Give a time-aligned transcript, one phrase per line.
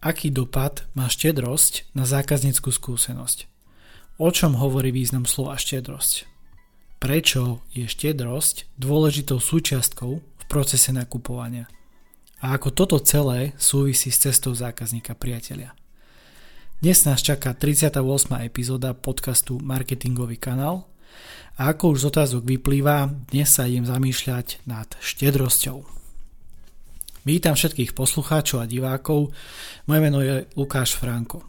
[0.00, 3.46] aký dopad má štedrosť na zákazníckú skúsenosť.
[4.20, 6.28] O čom hovorí význam slova štedrosť?
[7.00, 11.68] Prečo je štedrosť dôležitou súčiastkou v procese nakupovania?
[12.40, 15.76] A ako toto celé súvisí s cestou zákazníka priateľia.
[16.80, 18.00] Dnes nás čaká 38.
[18.40, 20.88] epizóda podcastu Marketingový kanál
[21.60, 25.99] a ako už z otázok vyplýva, dnes sa idem zamýšľať nad štedrosťou.
[27.20, 29.28] Vítam všetkých poslucháčov a divákov.
[29.84, 31.44] Moje meno je Lukáš Franko.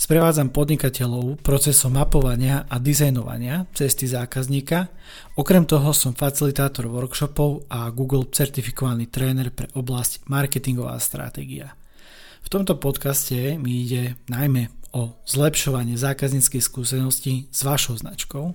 [0.00, 4.88] Sprevádzam podnikateľov procesom mapovania a dizajnovania cesty zákazníka.
[5.36, 11.76] Okrem toho som facilitátor workshopov a Google certifikovaný tréner pre oblasť marketingová stratégia.
[12.40, 18.54] V tomto podcaste mi ide najmä o zlepšovanie zákazníckej skúsenosti s vašou značkou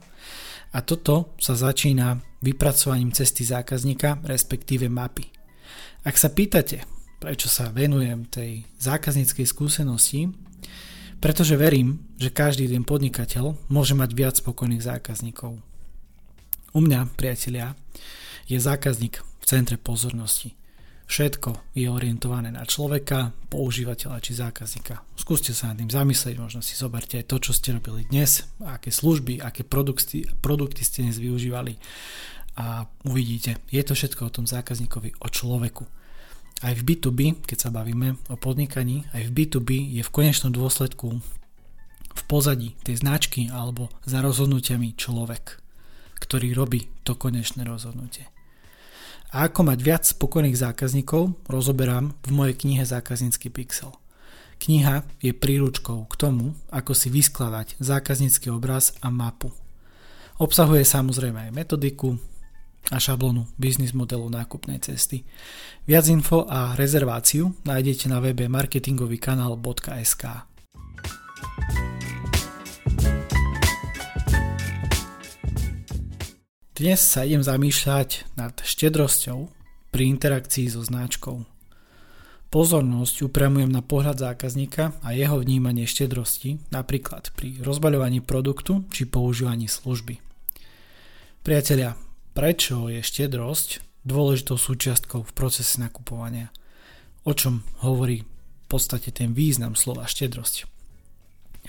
[0.74, 5.41] a toto sa začína vypracovaním cesty zákazníka, respektíve mapy.
[6.02, 6.82] Ak sa pýtate,
[7.22, 10.34] prečo sa venujem tej zákazníckej skúsenosti,
[11.22, 15.62] pretože verím, že každý jeden podnikateľ môže mať viac spokojných zákazníkov.
[16.74, 17.78] U mňa, priatelia,
[18.50, 20.58] je zákazník v centre pozornosti.
[21.06, 25.06] Všetko je orientované na človeka, používateľa či zákazníka.
[25.14, 28.90] Skúste sa nad tým zamyslieť, možno si zoberte aj to, čo ste robili dnes, aké
[28.90, 31.78] služby, aké produkty, produkty ste dnes využívali
[32.58, 35.88] a uvidíte, je to všetko o tom zákazníkovi, o človeku.
[36.62, 41.18] Aj v B2B, keď sa bavíme o podnikaní, aj v B2B je v konečnom dôsledku
[42.12, 45.58] v pozadí tej značky alebo za rozhodnutiami človek,
[46.22, 48.30] ktorý robí to konečné rozhodnutie.
[49.32, 53.96] A ako mať viac spokojných zákazníkov, rozoberám v mojej knihe Zákaznícky pixel.
[54.60, 59.50] Kniha je príručkou k tomu, ako si vyskladať zákaznícky obraz a mapu.
[60.38, 62.20] Obsahuje samozrejme aj metodiku,
[62.90, 65.22] a šablónu biznis modelu nákupnej cesty.
[65.86, 70.24] Viac info a rezerváciu nájdete na webe marketingovýkanál.sk.
[76.82, 79.54] Dnes sa idem zamýšľať nad štedrosťou
[79.94, 81.46] pri interakcii so značkou.
[82.52, 89.72] Pozornosť upriamujem na pohľad zákazníka a jeho vnímanie štedrosti, napríklad pri rozbaľovaní produktu či používaní
[89.72, 90.20] služby.
[91.46, 91.96] Priatelia,
[92.32, 96.48] Prečo je štedrosť dôležitou súčiastkou v procese nakupovania?
[97.28, 100.64] O čom hovorí v podstate ten význam slova štedrosť?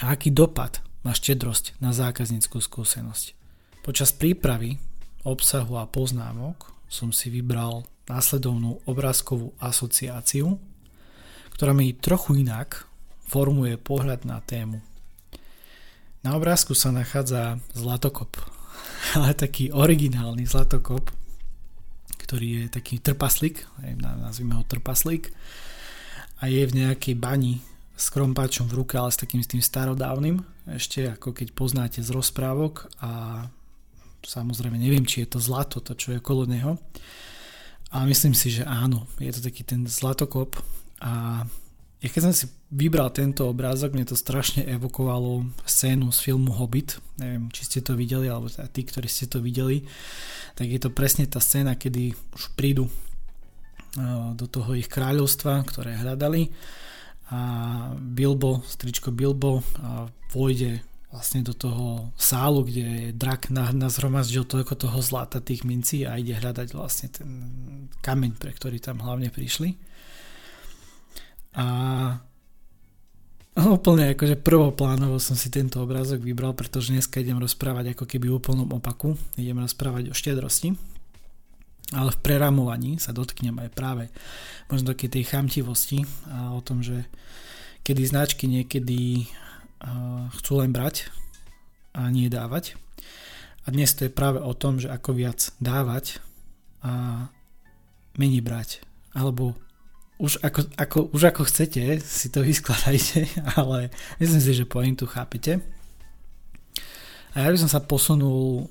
[0.06, 3.34] A aký dopad má štedrosť na zákazníckú skúsenosť?
[3.82, 4.78] Počas prípravy
[5.26, 10.62] obsahu a poznámok som si vybral následovnú obrázkovú asociáciu,
[11.58, 12.86] ktorá mi trochu inak
[13.26, 14.78] formuje pohľad na tému.
[16.22, 18.38] Na obrázku sa nachádza zlatokop,
[19.18, 21.10] ale taký originálny zlatokop,
[22.22, 23.66] ktorý je taký trpaslík,
[23.98, 25.34] nazvime ho trpaslík,
[26.42, 27.62] a je v nejakej bani
[27.94, 32.10] s krompáčom v ruke, ale s takým s tým starodávnym, ešte ako keď poznáte z
[32.10, 33.46] rozprávok a
[34.26, 36.78] samozrejme neviem, či je to zlato, to čo je okolo neho,
[37.94, 40.58] ale myslím si, že áno, je to taký ten zlatokop
[40.98, 41.44] a
[42.02, 46.98] ja keď som si vybral tento obrázok, mne to strašne evokovalo scénu z filmu Hobbit.
[47.22, 49.86] Neviem, či ste to videli, alebo teda tí, ktorí ste to videli.
[50.58, 52.90] Tak je to presne tá scéna, kedy už prídu
[54.34, 56.48] do toho ich kráľovstva, ktoré hľadali
[57.28, 57.40] a
[57.96, 59.60] Bilbo, stričko Bilbo
[60.32, 60.80] vojde
[61.12, 66.68] vlastne do toho sálu, kde drak nazhromaždil toľko toho zlata tých mincí a ide hľadať
[66.72, 67.30] vlastne ten
[68.00, 69.76] kameň, pre ktorý tam hlavne prišli.
[71.52, 71.66] A
[73.52, 78.68] úplne akože prvoplánovo som si tento obrázok vybral, pretože dneska idem rozprávať ako keby úplnom
[78.72, 79.20] opaku.
[79.36, 80.72] Idem rozprávať o štedrosti.
[81.92, 84.08] Ale v preramovaní sa dotknem aj práve
[84.72, 87.04] možno takej tej chamtivosti a o tom, že
[87.84, 89.28] kedy značky niekedy
[90.40, 91.12] chcú len brať
[91.92, 92.80] a nie dávať.
[93.68, 96.24] A dnes to je práve o tom, že ako viac dávať
[96.80, 97.28] a
[98.16, 98.80] menej brať.
[99.12, 99.52] Alebo
[100.20, 103.26] už ako, ako, už ako chcete, si to vyskladajte,
[103.56, 105.62] ale myslím si, že pointu chápete.
[107.32, 108.68] A ja by som sa posunul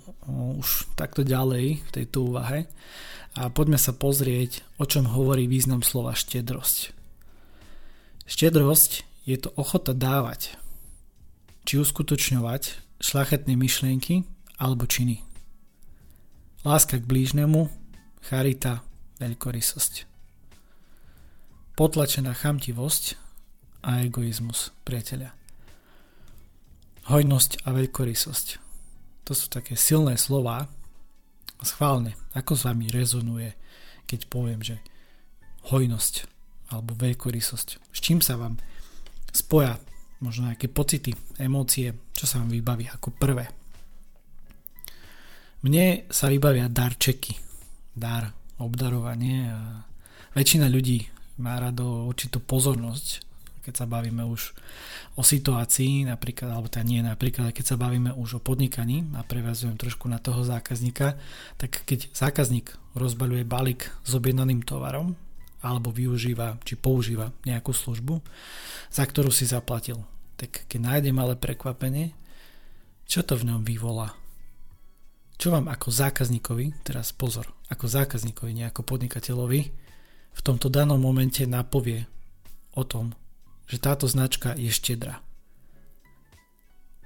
[0.61, 2.69] už takto ďalej v tejto úvahe
[3.33, 6.93] a poďme sa pozrieť, o čom hovorí význam slova štedrosť.
[8.29, 10.53] Štedrosť je to ochota dávať,
[11.65, 14.29] či uskutočňovať šlachetné myšlienky
[14.61, 15.25] alebo činy.
[16.61, 17.65] Láska k blížnemu,
[18.21, 18.85] charita,
[19.17, 20.10] veľkorysosť
[21.81, 23.17] potlačená chamtivosť
[23.89, 25.33] a egoizmus, priateľia.
[27.09, 28.61] Hojnosť a veľkorysosť.
[29.25, 30.69] To sú také silné slova.
[31.65, 33.57] Schválne, ako s vami rezonuje,
[34.05, 34.77] keď poviem, že
[35.73, 36.29] hojnosť
[36.69, 37.81] alebo veľkorysosť?
[37.89, 38.61] S čím sa vám
[39.33, 39.81] spoja
[40.21, 43.49] možno nejaké pocity, emócie, čo sa vám vybaví ako prvé?
[45.65, 47.41] Mne sa vybavia darčeky,
[47.97, 48.29] dar,
[48.61, 49.81] obdarovanie a
[50.37, 53.25] väčšina ľudí má rado určitú pozornosť,
[53.61, 54.53] keď sa bavíme už
[55.17, 59.77] o situácii, napríklad, alebo teda nie napríklad, keď sa bavíme už o podnikaní a prevazujem
[59.77, 61.17] trošku na toho zákazníka,
[61.61, 65.13] tak keď zákazník rozbaľuje balík s objednaným tovarom,
[65.61, 68.17] alebo využíva, či používa nejakú službu,
[68.89, 70.01] za ktorú si zaplatil,
[70.41, 72.17] tak keď nájde malé prekvapenie,
[73.05, 74.17] čo to v ňom vyvolá?
[75.37, 79.61] Čo vám ako zákazníkovi, teraz pozor, ako zákazníkovi, nie ako podnikateľovi,
[80.31, 82.07] v tomto danom momente napovie
[82.75, 83.11] o tom,
[83.67, 85.19] že táto značka je štedrá.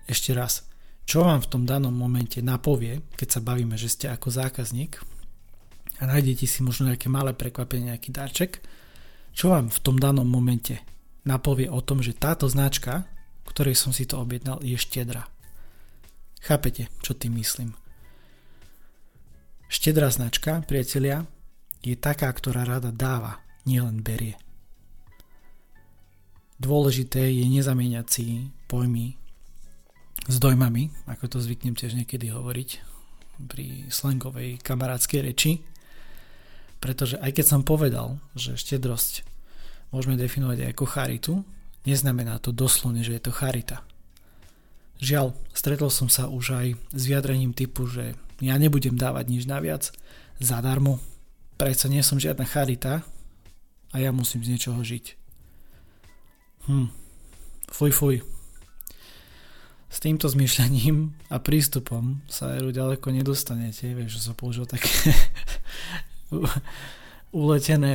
[0.05, 0.69] Ešte raz,
[1.05, 5.01] čo vám v tom danom momente napovie, keď sa bavíme, že ste ako zákazník
[6.01, 8.61] a nájdete si možno nejaké malé prekvapenie, nejaký darček,
[9.33, 10.81] čo vám v tom danom momente
[11.25, 13.05] napovie o tom, že táto značka,
[13.45, 15.29] ktorej som si to objednal, je štedrá.
[16.41, 17.73] Chápete, čo tým myslím?
[19.65, 21.25] Štedrá značka, priatelia,
[21.85, 24.41] je taká, ktorá rada dáva, nielen berie.
[26.57, 28.25] Dôležité je nezamieňať si
[28.65, 29.13] pojmy
[30.25, 32.69] s dojmami, ako to zvyknem tiež niekedy hovoriť
[33.45, 35.61] pri slangovej kamarádskej reči,
[36.79, 39.27] pretože aj keď som povedal, že štedrosť
[39.91, 41.33] môžeme definovať aj ako charitu,
[41.83, 43.83] neznamená to doslovne, že je to charita.
[45.03, 49.91] Žiaľ, stretol som sa už aj s vyjadrením typu, že ja nebudem dávať nič naviac
[50.39, 51.03] zadarmo,
[51.55, 53.03] predsa nie som žiadna charita
[53.91, 55.05] a ja musím z niečoho žiť.
[56.67, 56.89] Hm.
[57.71, 58.15] Fuj, fuj.
[59.89, 63.95] S týmto zmýšľaním a prístupom sa eru ďaleko nedostanete.
[63.95, 64.91] Vieš, že som použil také
[67.31, 67.93] uletené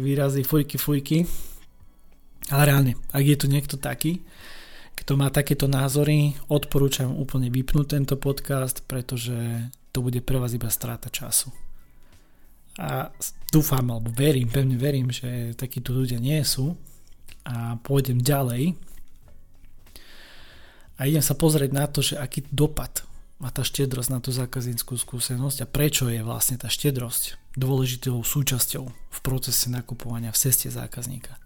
[0.00, 1.28] výrazy fujky, fujky.
[2.48, 4.24] Ale reálne, ak je tu niekto taký,
[4.96, 10.68] kto má takéto názory, odporúčam úplne vypnúť tento podcast, pretože to bude pre vás iba
[10.72, 11.52] stráta času.
[12.80, 13.12] A
[13.52, 16.72] dúfam, alebo verím, pevne verím, že takíto ľudia nie sú
[17.44, 18.78] a pôjdem ďalej
[20.96, 23.02] a idem sa pozrieť na to, že aký dopad
[23.42, 28.84] má tá štedrosť na tú zákazníckú skúsenosť a prečo je vlastne tá štedrosť dôležitou súčasťou
[28.86, 31.36] v procese nakupovania v ceste zákazníka.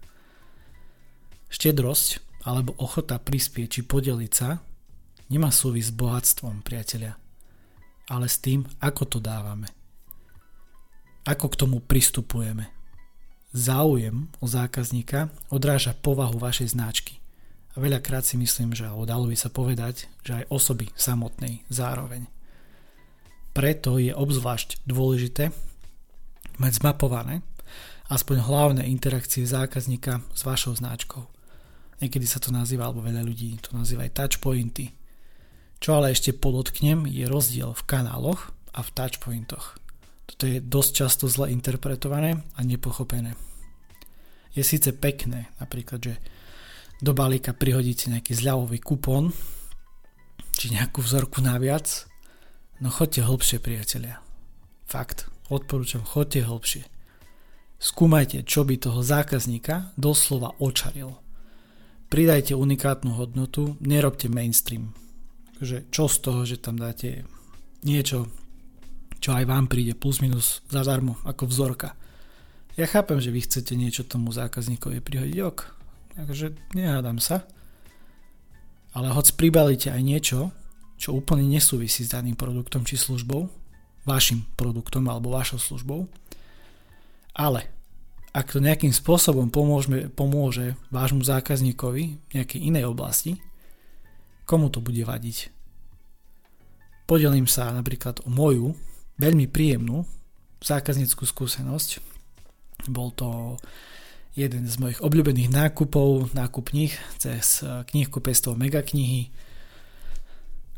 [1.49, 4.61] Štedrosť alebo ochota prispieť či podeliť sa
[5.33, 7.17] nemá súvisť s bohatstvom, priatelia,
[8.07, 9.76] ale s tým, ako to dávame.
[11.27, 12.77] Ako k tomu pristupujeme
[13.57, 17.17] záujem o zákazníka odráža povahu vašej značky.
[17.73, 22.25] A veľakrát si myslím, že dalo by sa povedať, že aj osoby samotnej zároveň.
[23.53, 25.49] Preto je obzvlášť dôležité
[26.61, 27.41] mať zmapované
[28.07, 31.27] aspoň hlavné interakcie zákazníka s vašou značkou.
[31.97, 34.93] Niekedy sa to nazýva, alebo veľa ľudí to nazýva aj touchpointy.
[35.81, 39.77] Čo ale ešte podotknem, je rozdiel v kanáloch a v touchpointoch.
[40.27, 43.33] Toto je dosť často zle interpretované a nepochopené.
[44.51, 46.13] Je síce pekné, napríklad, že
[46.99, 49.31] do balíka prihodíte nejaký zľavový kupón,
[50.57, 52.09] či nejakú vzorku naviac,
[52.81, 54.19] no chodte hlbšie, priatelia.
[54.89, 56.89] Fakt, odporúčam, chodte hlbšie.
[57.77, 61.21] Skúmajte, čo by toho zákazníka doslova očarilo.
[62.09, 64.97] Pridajte unikátnu hodnotu, nerobte mainstream.
[65.61, 67.29] Takže čo z toho, že tam dáte
[67.85, 68.33] niečo,
[69.17, 71.93] čo aj vám príde plus minus zadarmo ako vzorka.
[72.77, 75.59] Ja chápem, že vy chcete niečo tomu zákazníkovi prihodiť ok,
[76.29, 77.45] takže nehádam sa.
[78.93, 80.39] Ale hoď pribalíte aj niečo,
[80.97, 83.49] čo úplne nesúvisí s daným produktom či službou,
[84.05, 86.09] vašim produktom alebo vašou službou,
[87.37, 87.69] ale
[88.33, 93.37] ak to nejakým spôsobom pomôže, pomôže vášmu zákazníkovi v nejakej inej oblasti,
[94.49, 95.53] komu to bude vadiť?
[97.07, 98.73] Podelím sa napríklad o moju
[99.17, 100.05] veľmi príjemnú
[100.61, 102.01] zákazníckú skúsenosť.
[102.89, 103.57] Bol to
[104.37, 106.69] jeden z mojich obľúbených nákupov, nákup
[107.17, 109.33] cez knihkupectvo Megaknihy.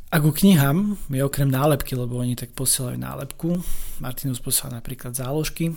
[0.10, 3.62] A ku knihám je okrem nálepky, lebo oni tak posielajú nálepku,
[4.02, 5.76] Martinus posiela napríklad záložky,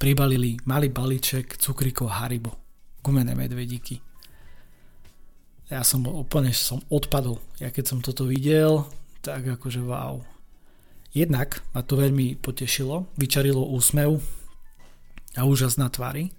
[0.00, 2.56] pribalili malý balíček cukríkov Haribo,
[3.04, 4.02] gumené medvedíky.
[5.70, 8.90] Ja som úplne som odpadol, ja keď som toto videl,
[9.22, 10.18] tak akože wow,
[11.10, 14.22] Jednak ma to veľmi potešilo, vyčarilo úsmev
[15.34, 16.30] a úžas na tvári,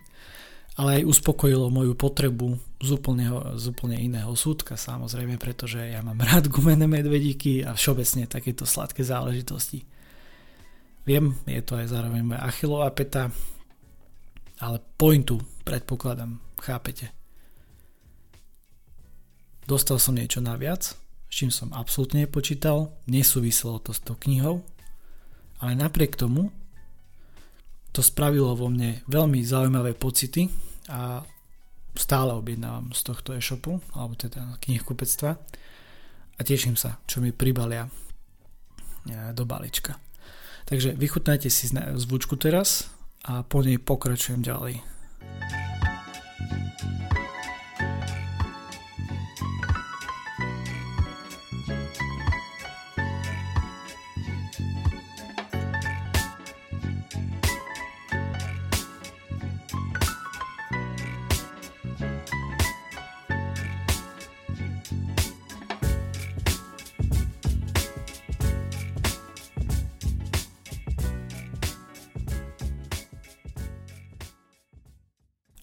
[0.79, 6.23] ale aj uspokojilo moju potrebu z, úplného, z úplne iného súdka samozrejme, pretože ja mám
[6.23, 9.83] rád gumené medvedíky a všeobecne takéto sladké záležitosti.
[11.03, 13.33] Viem, je to aj zároveň moja achilová peta,
[14.61, 17.09] Ale pointu, predpokladám, chápete.
[19.65, 20.93] Dostal som niečo naviac,
[21.31, 24.67] s čím som absolútne nepočítal, nesúviselo to s tou knihou,
[25.63, 26.51] ale napriek tomu
[27.95, 30.51] to spravilo vo mne veľmi zaujímavé pocity
[30.91, 31.23] a
[31.95, 35.31] stále objednávam z tohto e-shopu, alebo teda knihkupectva
[36.35, 37.91] a teším sa, čo mi pribalia e,
[39.31, 40.00] do balíčka.
[40.67, 42.88] Takže vychutnajte si zvučku teraz
[43.27, 44.79] a po nej pokračujem ďalej.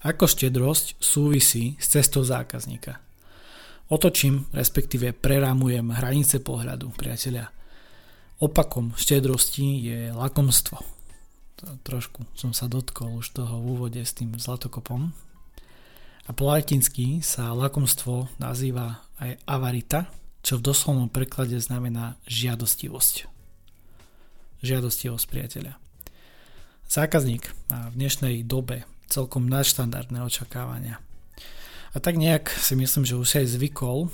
[0.08, 2.96] Ako štedrosť súvisí s cestou zákazníka.
[3.92, 7.52] Otočím, respektíve prerámujem hranice pohľadu, priatelia.
[8.40, 10.80] Opakom štedrosti je lakomstvo.
[11.84, 15.12] Trošku som sa dotkol už toho v úvode s tým zlatokopom.
[16.24, 20.08] A po latinsky sa lakomstvo nazýva aj avarita,
[20.40, 23.28] čo v doslovnom preklade znamená žiadostivosť.
[24.64, 25.76] Žiadostivosť priateľa.
[26.88, 31.00] Zákazník má v dnešnej dobe celkom nadštandardné očakávania.
[31.92, 34.12] A tak nejak si myslím, že už aj zvykol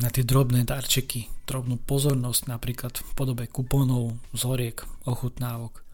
[0.00, 5.84] na tie drobné darčeky, drobnú pozornosť napríklad v podobe kupónov, zhoriek, ochutnávok.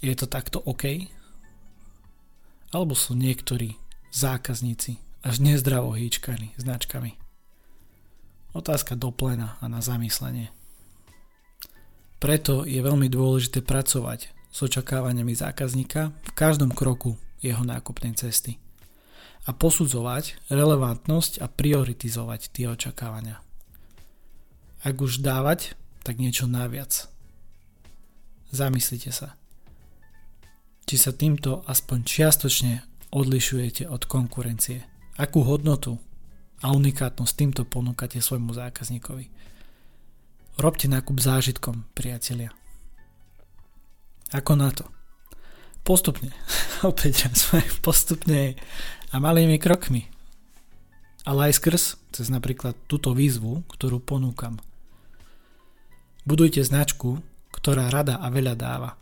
[0.00, 1.06] Je to takto OK?
[2.72, 3.76] Alebo sú niektorí
[4.10, 7.14] zákazníci až nezdravo hýčkani značkami?
[8.56, 10.48] Otázka do a na zamyslenie.
[12.18, 18.58] Preto je veľmi dôležité pracovať s očakávaniami zákazníka v každom kroku jeho nákupnej cesty
[19.48, 23.40] a posudzovať relevantnosť a prioritizovať tie očakávania.
[24.84, 25.72] Ak už dávať,
[26.04, 27.08] tak niečo naviac.
[28.52, 29.36] Zamyslite sa.
[30.88, 32.72] Či sa týmto aspoň čiastočne
[33.12, 34.84] odlišujete od konkurencie.
[35.20, 36.00] Akú hodnotu
[36.64, 39.28] a unikátnosť týmto ponúkate svojmu zákazníkovi.
[40.58, 42.50] Robte nákup zážitkom, priatelia.
[44.32, 44.84] Ako na to?
[45.84, 46.32] Postupne.
[46.90, 47.32] Opäť
[47.80, 48.60] postupne
[49.08, 50.04] a malými krokmi.
[51.24, 54.60] Ale aj skrz, cez napríklad túto výzvu, ktorú ponúkam.
[56.28, 59.00] Budujte značku, ktorá rada a veľa dáva.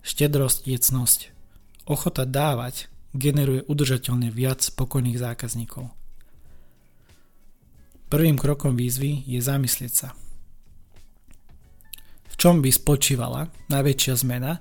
[0.00, 1.20] Štedrosť je cnosť.
[1.84, 5.92] Ochota dávať generuje udržateľne viac spokojných zákazníkov.
[8.08, 10.08] Prvým krokom výzvy je zamyslieť sa–
[12.36, 14.60] čom by spočívala najväčšia zmena,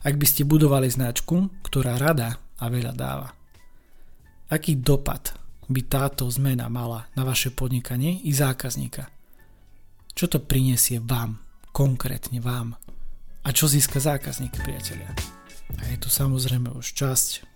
[0.00, 3.28] ak by ste budovali značku, ktorá rada a veľa dáva?
[4.50, 5.36] Aký dopad
[5.70, 9.06] by táto zmena mala na vaše podnikanie i zákazníka?
[10.16, 11.38] Čo to prinesie vám,
[11.70, 12.74] konkrétne vám?
[13.46, 15.14] A čo získa zákazník, priatelia?
[15.78, 17.46] A je tu samozrejme už časť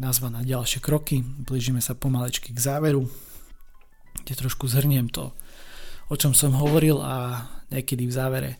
[0.00, 1.22] nazvaná ďalšie kroky.
[1.22, 3.06] Blížime sa pomalečky k záveru,
[4.24, 5.30] kde trošku zhrniem to,
[6.08, 8.50] o čom som hovoril a niekedy v závere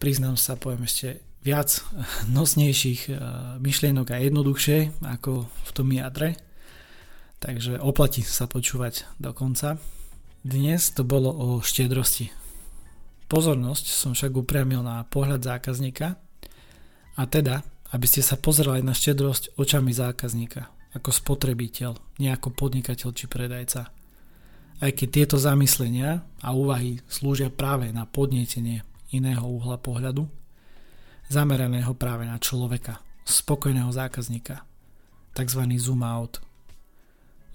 [0.00, 1.84] priznám sa, poviem ešte viac
[2.36, 3.16] nosnejších eh,
[3.60, 6.36] myšlienok a jednoduchšie ako v tom jadre.
[7.40, 9.80] Takže oplatí sa počúvať do konca.
[10.44, 12.28] Dnes to bolo o štiedrosti.
[13.32, 16.20] Pozornosť som však upriamil na pohľad zákazníka
[17.16, 17.64] a teda,
[17.96, 23.99] aby ste sa pozerali na štiedrosť očami zákazníka, ako spotrebiteľ, nie ako podnikateľ či predajca.
[24.80, 28.80] Aj keď tieto zamyslenia a úvahy slúžia práve na podnietenie
[29.12, 30.24] iného uhla pohľadu,
[31.28, 34.64] zameraného práve na človeka, spokojného zákazníka,
[35.36, 35.62] tzv.
[35.76, 36.40] zoom out.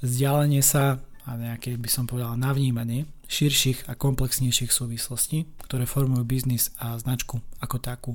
[0.05, 6.69] Vzdialenie sa a nejaké by som povedal navnímanie širších a komplexnejších súvislostí, ktoré formujú biznis
[6.77, 8.13] a značku ako takú.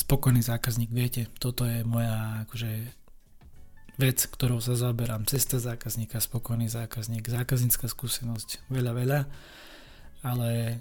[0.00, 2.99] Spokojný zákazník, viete, toto je moja akože
[4.00, 5.28] vec, ktorou sa zaberám.
[5.28, 9.20] Cesta zákazníka, spokojný zákazník, zákaznícka skúsenosť, veľa, veľa,
[10.24, 10.80] ale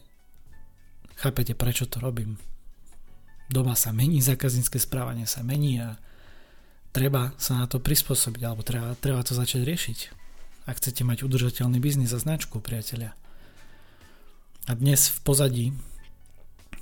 [1.19, 2.39] Chápete, prečo to robím?
[3.51, 5.99] Doba sa mení, zákaznícke správanie sa mení a
[6.95, 9.99] treba sa na to prispôsobiť, alebo treba, treba to začať riešiť.
[10.63, 13.19] Ak chcete mať udržateľný biznis a značku, priatelia.
[14.63, 15.65] A dnes v pozadí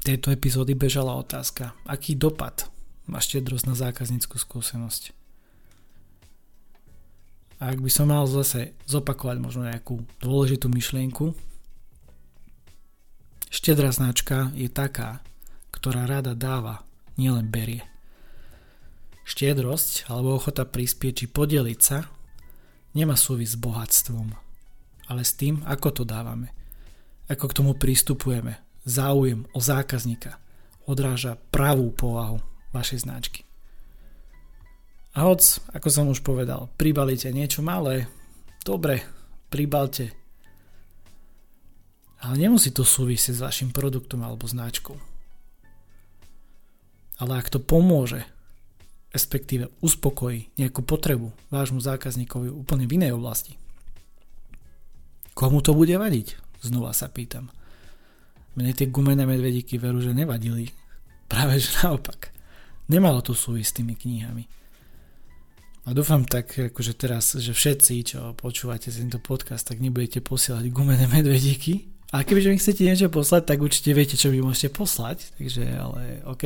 [0.06, 2.70] tejto epizódy bežala otázka, aký dopad
[3.10, 5.16] má štedrosť na zákazníckú skúsenosť.
[7.57, 11.33] Ak by som mal zase zopakovať možno nejakú dôležitú myšlienku,
[13.47, 15.23] Štedrá značka je taká,
[15.71, 16.83] ktorá rada dáva,
[17.15, 17.81] nielen berie.
[19.23, 22.11] Štiedrosť alebo ochota prispieť či podeliť sa
[22.91, 24.35] nemá súvis s bohatstvom,
[25.07, 26.51] ale s tým, ako to dávame.
[27.31, 28.59] Ako k tomu pristupujeme.
[28.87, 30.39] Záujem o zákazníka
[30.87, 32.39] odráža pravú povahu
[32.71, 33.46] vašej značky.
[35.17, 35.41] A hoc,
[35.74, 38.05] ako som už povedal, pribalíte niečo malé,
[38.62, 39.01] dobre,
[39.50, 40.13] pribalte.
[42.21, 44.93] Ale nemusí to súvisieť s vašim produktom alebo značkou.
[47.17, 48.21] Ale ak to pomôže
[49.17, 53.57] respektíve uspokojí nejakú potrebu vášmu zákazníkovi úplne v inej oblasti.
[55.33, 56.38] Komu to bude vadiť?
[56.62, 57.50] Znova sa pýtam.
[58.57, 60.74] Mne tie gumené medvedíky veru, že nevadili.
[61.29, 62.33] Práve že naopak.
[62.89, 64.43] Nemalo to súvisť s tými knihami.
[65.88, 71.08] A dúfam tak, akože teraz, že všetci, čo počúvate tento podcast, tak nebudete posielať gumené
[71.08, 71.88] medvedíky.
[72.12, 75.32] A kebyže mi chcete niečo poslať, tak určite viete, čo vy môžete poslať.
[75.39, 76.44] Takže, ale OK.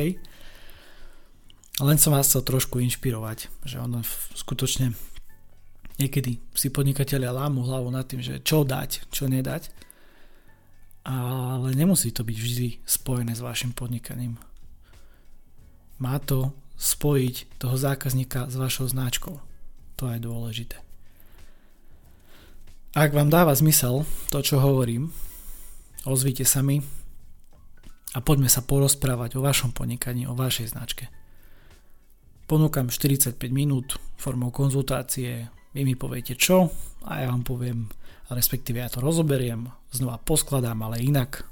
[1.82, 4.06] Len som vás chcel trošku inšpirovať, že ono
[4.38, 4.94] skutočne
[5.98, 9.74] niekedy si podnikatelia lámu hlavu nad tým, že čo dať, čo nedať,
[11.02, 14.38] ale nemusí to byť vždy spojené s vašim podnikaním.
[15.98, 19.38] Má to spojiť toho zákazníka s vašou značkou.
[20.02, 20.82] To je dôležité.
[22.92, 25.14] Ak vám dáva zmysel to, čo hovorím,
[26.04, 26.82] ozvite sa mi
[28.12, 31.08] a poďme sa porozprávať o vašom podnikaní, o vašej značke.
[32.50, 36.68] Ponúkam 45 minút formou konzultácie, vy mi poviete čo
[37.08, 37.88] a ja vám poviem,
[38.28, 41.48] respektíve ja to rozoberiem, znova poskladám, ale inak.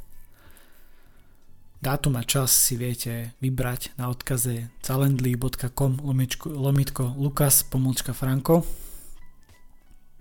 [1.81, 6.05] Dátum a čas si viete vybrať na odkaze calendly.com
[6.45, 8.69] lomitko lukas pomlčka franko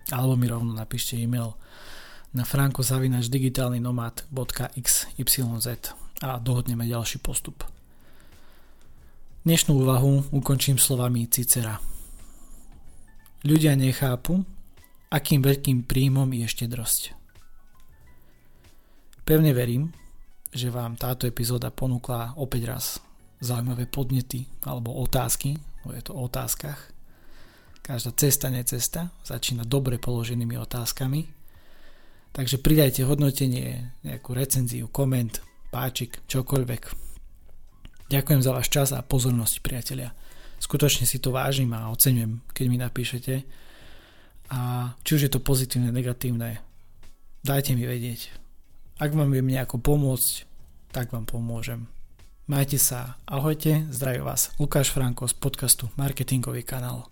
[0.08, 1.52] alebo mi rovno napíšte e-mail
[2.32, 5.36] na frankozavinačdigitálnynomad.xyz
[6.24, 7.60] a dohodneme ďalší postup.
[9.44, 11.76] Dnešnú úvahu ukončím slovami Cicera.
[13.44, 14.48] Ľudia nechápu,
[15.12, 17.12] akým veľkým príjmom je štedrosť.
[19.28, 19.92] Pevne verím,
[20.50, 22.84] že vám táto epizóda ponúkla opäť raz
[23.40, 26.90] zaujímavé podnety alebo otázky, bo je to o otázkach.
[27.80, 31.26] Každá cesta, necesta začína dobre položenými otázkami.
[32.30, 35.42] Takže pridajte hodnotenie, nejakú recenziu, koment,
[35.74, 37.10] páčik, čokoľvek,
[38.10, 40.10] Ďakujem za váš čas a pozornosť, priatelia.
[40.58, 43.46] Skutočne si to vážim a oceňujem, keď mi napíšete.
[44.50, 46.58] A či už je to pozitívne, negatívne,
[47.46, 48.39] dajte mi vedieť.
[49.00, 50.44] Ak vám viem nejako pomôcť,
[50.92, 51.88] tak vám pomôžem.
[52.44, 57.08] Majte sa, ahojte, zdraví vás Lukáš Franko z podcastu Marketingový kanál.